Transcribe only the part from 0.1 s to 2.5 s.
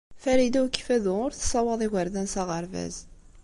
Farida n Ukeffadu ur tessawaḍ igerdan s